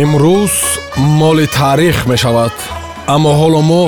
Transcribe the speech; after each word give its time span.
имрӯз 0.00 0.54
моли 0.96 1.46
таърих 1.46 2.06
мешавад 2.06 2.54
аммо 3.14 3.30
ҳоло 3.40 3.60
мо 3.70 3.82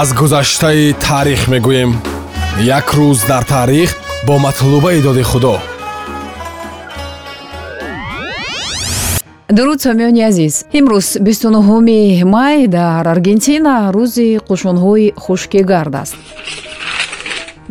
аз 0.00 0.08
гузаштаи 0.20 0.94
таърих 1.06 1.42
мегӯем. 1.52 1.92
Як 2.78 2.86
рӯз 2.98 3.18
дар 3.30 3.42
таърих 3.42 3.90
бо 4.26 4.34
матлубаи 4.38 5.00
доди 5.06 5.22
худо. 5.30 5.56
Дуруд 9.56 9.78
сомиёни 9.86 10.22
азиз 10.30 10.54
имрӯз 10.78 11.06
29 11.18 12.24
май 12.24 12.66
дар 12.66 13.08
аргентина 13.14 13.90
рӯзи 13.96 14.28
қушунҳои 14.48 15.14
хушкигард 15.22 15.94
аст. 16.02 16.16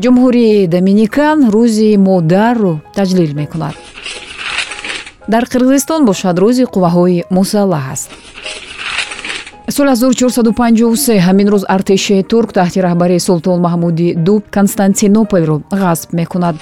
Ҷумҳурии 0.03 0.67
доминикан 0.73 1.37
рӯзи 1.55 1.91
модарро 2.07 2.73
таҷлил 2.97 3.31
мекунад 3.41 3.75
дар 5.29 5.45
қирғизистон 5.45 6.07
бошад 6.09 6.39
рӯзи 6.41 6.65
қувваҳои 6.73 7.23
мусаллаҳ 7.29 7.83
аст. 7.93 8.09
Соли 9.75 9.93
1453 9.95 11.19
ҳамин 11.27 11.47
рӯз 11.53 11.63
артиши 11.75 12.23
турк 12.31 12.49
таҳти 12.57 12.79
раҳбарии 12.87 13.19
султон 13.19 13.57
маҳмуди 13.65 14.07
ду 14.25 14.41
константинополро 14.55 15.55
ғасб 15.81 16.09
мекунад. 16.19 16.55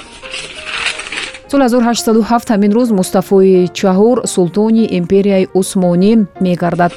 Соли 1.52 1.66
1807 1.70 2.52
ҳамин 2.52 2.72
рӯз 2.78 2.90
мустафои 3.00 3.70
чаҳур 3.80 4.18
султони 4.36 4.86
империяи 5.00 5.48
усмонӣ 5.60 6.14
мегардад. 6.46 6.92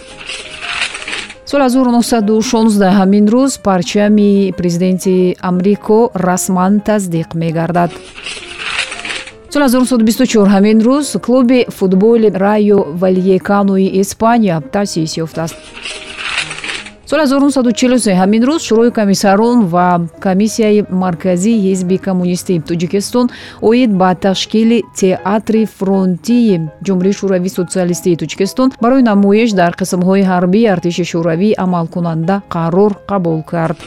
Соли 1.51 1.67
1916 1.71 2.99
ҳамин 2.99 3.25
рӯз 3.35 3.53
парчами 3.67 4.53
президенти 4.59 5.37
амрико 5.49 6.11
расман 6.27 6.73
таздиқ 6.89 7.29
мегардад 7.43 7.91
соли 9.53 9.65
1924 9.65 10.49
ҳамин 10.55 10.79
рӯз 10.87 11.19
клуби 11.27 11.67
футболи 11.69 12.29
райо 12.31 12.79
вальеканои 13.03 14.01
испания 14.01 14.63
таъсис 14.73 15.17
ёфтааст. 15.25 15.57
соли 17.11 17.23
1943 17.27 18.15
ҳамин 18.21 18.43
рӯз 18.49 18.61
шӯрои 18.69 18.91
комиссарон 18.91 19.59
ва 19.75 19.89
комиссияи 20.27 20.85
марказии 20.91 21.63
ҳизби 21.67 21.97
коммунистии 21.99 22.63
тоҷикистон 22.69 23.27
оид 23.69 23.91
ба 24.01 24.11
ташкили 24.15 24.79
театри 25.01 25.63
фронтии 25.79 26.61
ҷумҳурии 26.87 27.17
шӯравии 27.19 27.57
социалистии 27.59 28.17
тоҷикистон 28.23 28.69
барои 28.85 29.03
намоиш 29.11 29.51
дар 29.61 29.73
қисмҳои 29.81 30.23
ҳарбии 30.33 30.71
артиши 30.75 31.05
шӯравӣ 31.13 31.51
амалкунанда 31.65 32.37
қарор 32.55 32.93
қабул 33.11 33.41
кард 33.53 33.79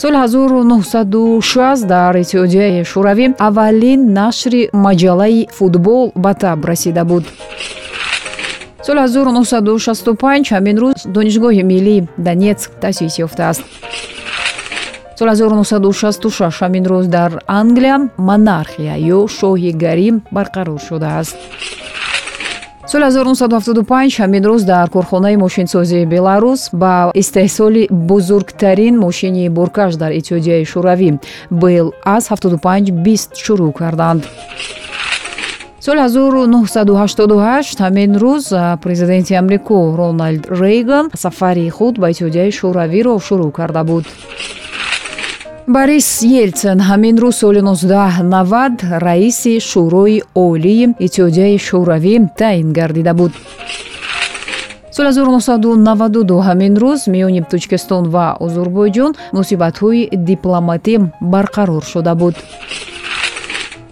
соли 0.00 0.16
1960 0.16 1.86
дар 1.86 2.14
иттиҳодияи 2.22 2.82
шӯравӣ 2.90 3.26
аввалин 3.46 4.00
нашри 4.18 4.62
маҷаллаи 4.86 5.48
футбол 5.58 6.04
ба 6.24 6.32
таб 6.42 6.64
расида 6.70 7.04
буд. 7.10 7.24
Соли 8.86 9.00
1965 9.00 10.52
ҳамин 10.54 10.76
рӯз 10.82 10.98
донишгоҳи 11.16 11.62
миллии 11.72 12.06
донецк 12.26 12.70
таъсис 12.82 13.14
ёфтааст. 13.26 13.62
Соли 15.18 15.32
1966 15.34 16.60
ҳамин 16.60 16.84
рӯз 16.92 17.06
дар 17.16 17.30
англия 17.60 17.96
монархия 18.28 18.94
ё 19.16 19.20
шоҳи 19.38 19.72
гарим 19.84 20.16
барқарор 20.36 20.80
шудааст 20.88 21.36
соли 22.92 23.04
1975 23.04 24.20
ҳамин 24.20 24.44
рӯз 24.44 24.62
дар 24.64 24.88
корхонаи 24.88 25.36
мошинсозии 25.36 26.04
беларус 26.06 26.70
ба 26.72 27.12
истеҳсоли 27.14 27.82
бузургтарин 27.90 28.94
мошини 28.98 29.48
буркаш 29.48 29.92
дар 30.02 30.12
иттиҳодияи 30.18 30.64
шӯравӣ 30.72 31.10
бел 31.50 31.92
аз 32.04 32.22
75 32.28 32.90
бист 33.04 33.30
шурӯъ 33.44 33.72
карданд. 33.72 34.22
соли 35.80 36.00
1988 36.00 37.76
ҳамин 37.84 38.10
рӯз 38.24 38.44
президенти 38.84 39.32
амрико 39.34 39.78
роналд 39.98 40.42
рейган 40.60 41.10
сафари 41.24 41.68
худ 41.76 41.94
ба 42.02 42.06
иттиҳодияи 42.10 42.50
шӯравиро 42.58 43.14
шурӯъ 43.26 43.50
карда 43.58 43.82
буд 43.84 44.04
борис 45.74 46.08
елтсен 46.22 46.78
ҳамин 46.88 47.16
рӯз 47.22 47.34
соли 47.42 47.60
1990 47.60 48.98
раиси 49.06 49.54
шӯрои 49.70 50.18
олии 50.34 50.84
иттиҳодияи 51.04 51.58
шӯравӣ 51.66 52.14
таъин 52.38 52.68
гардида 52.78 53.14
буд. 53.14 53.32
Соли 54.96 55.10
1992 55.12 56.40
ҳамин 56.48 56.74
рӯз 56.82 57.00
миёни 57.12 57.42
тоҷикистон 57.52 58.04
ва 58.14 58.26
озурбойҷон 58.44 59.12
муносибатҳои 59.34 60.08
дипломатӣ 60.30 60.94
барқарор 61.32 61.84
шуда 61.92 62.14
буд. 62.20 62.34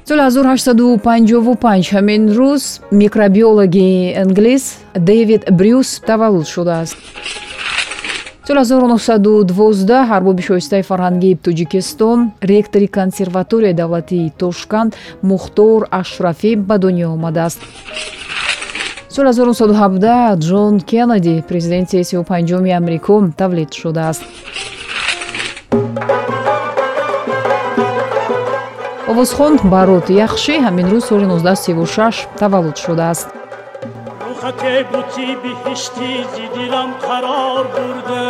Соли 0.08 0.20
1855 0.20 1.93
ҳамин 1.94 2.22
рӯз 2.38 2.62
микробиологи 3.00 4.14
англис 4.25 4.64
дэвид 5.10 5.43
брюс 5.58 5.88
таваллуд 6.08 6.47
шудааст 6.54 6.97
соли 8.46 8.58
1912 8.60 10.12
арбоби 10.16 10.42
шоистаи 10.42 10.82
фарҳангии 10.82 11.38
тоҷикистон 11.44 12.18
ректори 12.42 12.86
консерваторияи 12.86 13.74
давлатии 13.82 14.32
тошканд 14.38 14.90
мухтор 15.22 15.80
ашрафӣ 15.90 16.52
ба 16.68 16.76
дунё 16.78 17.08
омадааст. 17.16 17.60
Соли 19.08 19.28
1917 19.32 20.36
ҷон 20.48 20.74
кеннеди 20.90 21.44
президенти 21.48 21.96
35 21.96 22.76
амрико 22.78 23.16
тавлид 23.36 23.72
шудааст. 23.80 24.22
Овозхон 29.10 29.52
барот 29.74 30.06
яхшӣ 30.26 30.54
ҳамин 30.66 30.86
рӯз 30.92 31.04
соли 31.08 31.26
1936 31.26 32.28
таваллуд 32.38 32.76
шудааст 32.76 33.28
рухате 34.45 34.75
бути 34.91 35.28
биҳишти 35.44 36.12
зи 36.34 36.45
дилам 36.56 36.91
қарор 37.06 37.66
бурда 37.75 38.25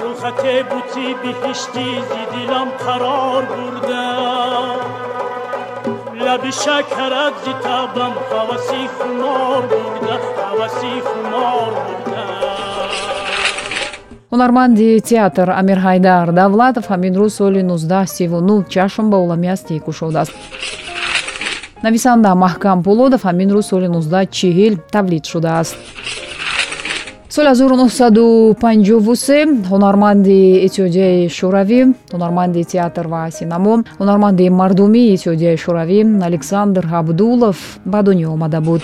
рухате 0.00 0.56
бути 0.70 1.06
биҳишти 1.22 1.88
зи 2.08 2.22
дилам 2.32 2.68
қарор 2.84 3.42
бурда 3.52 4.06
лаби 6.26 6.52
шакарат 6.62 7.34
зи 7.44 7.52
табам 7.64 8.14
ҳаваси 8.28 8.82
хумор 8.96 9.62
бурда 9.72 10.16
ҳаваси 10.38 10.92
хумор 11.08 11.72
бурда 11.84 12.24
ҳунарманди 14.32 14.90
театр 15.10 15.48
амирҳайдар 15.60 16.26
давлатов 16.40 16.84
ҳамин 16.92 17.14
рӯз 17.20 17.32
соли 17.38 17.62
1939 17.62 18.68
чашм 18.74 19.04
ба 19.12 19.16
оламӣ 19.24 19.46
ҳастӣ 19.52 19.74
кушодааст 19.86 20.34
нависанда 21.85 22.29
маҳкам 22.45 22.77
пулодов 22.85 23.21
ҳамин 23.27 23.49
рӯз 23.55 23.65
соли 23.71 23.87
1940 23.87 24.91
тавлид 24.95 25.23
шудааст. 25.31 25.75
Соли 27.35 27.47
1953 27.53 29.45
ҳунарманди 29.71 30.39
иттиҳодияи 30.65 31.21
шӯравӣ 31.37 31.81
ҳунарманди 32.13 32.61
театр 32.73 33.05
ва 33.13 33.21
синамо 33.37 33.73
ҳунарманди 33.99 34.45
мардумии 34.59 35.11
иттиҳодияи 35.15 35.57
шӯравӣ 35.63 35.99
александр 36.29 36.83
абдулов 36.99 37.57
ба 37.91 37.99
дунё 38.07 38.27
омада 38.35 38.59
буд. 38.67 38.83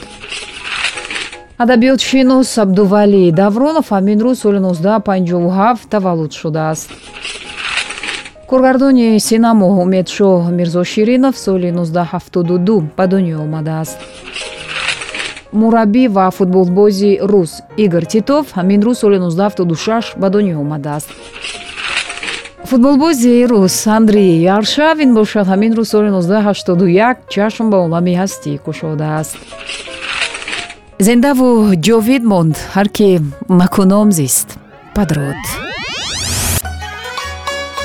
Адабиётшинос 1.63 2.49
абдувалӣ 2.63 3.23
давронов 3.41 3.87
ҳамин 3.95 4.19
рӯз 4.25 4.37
соли 4.43 4.59
1957 4.59 5.89
таваллуд 5.93 6.31
шудааст 6.41 6.89
коргардони 8.51 9.19
синамо 9.27 9.67
умедшоҳ 9.83 10.51
мирзоширинов 10.57 11.35
соли 11.45 11.69
1972 11.71 12.83
ба 12.97 13.05
дунё 13.07 13.37
омадааст. 13.47 13.97
Мураббӣ 15.59 16.03
ва 16.15 16.25
футболбози 16.37 17.19
рус 17.31 17.51
игор 17.83 18.03
титов 18.11 18.45
ҳамин 18.57 18.79
рӯз 18.85 18.97
соли 19.03 19.17
1976 19.19 20.19
ба 20.21 20.27
дунё 20.33 20.55
омадааст. 20.65 21.09
Футболбози 22.69 23.45
рус 23.51 23.87
андрей 23.87 24.31
яршавин 24.57 25.11
бошад 25.19 25.47
ҳамин 25.47 25.71
рӯз 25.77 25.87
соли 25.93 26.09
1981 26.09 27.17
чашм 27.33 27.65
ба 27.71 27.77
оламӣ 27.85 28.13
ҳастӣ 28.21 28.51
кушодааст. 28.65 29.37
Зиндаву 31.07 31.47
ҷовид 31.87 32.23
монд 32.31 32.55
ҳар 32.75 32.87
ки 32.97 33.09
макуном 33.59 34.07
зист 34.19 34.47
падруд 34.95 35.70